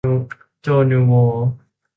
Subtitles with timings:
[0.61, 1.11] โจ นูโว